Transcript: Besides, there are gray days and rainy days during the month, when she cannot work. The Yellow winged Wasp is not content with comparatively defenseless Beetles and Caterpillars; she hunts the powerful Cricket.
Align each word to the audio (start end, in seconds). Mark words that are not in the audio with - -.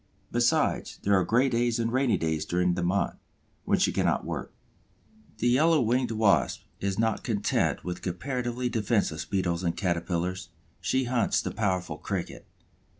Besides, 0.31 0.97
there 1.03 1.13
are 1.13 1.23
gray 1.23 1.47
days 1.47 1.77
and 1.77 1.93
rainy 1.93 2.17
days 2.17 2.43
during 2.43 2.73
the 2.73 2.81
month, 2.81 3.17
when 3.65 3.77
she 3.77 3.91
cannot 3.91 4.25
work. 4.25 4.51
The 5.37 5.47
Yellow 5.47 5.79
winged 5.79 6.09
Wasp 6.09 6.63
is 6.79 6.97
not 6.97 7.23
content 7.23 7.83
with 7.83 8.01
comparatively 8.01 8.67
defenseless 8.67 9.25
Beetles 9.25 9.61
and 9.63 9.77
Caterpillars; 9.77 10.49
she 10.79 11.03
hunts 11.03 11.39
the 11.43 11.51
powerful 11.51 11.99
Cricket. 11.99 12.47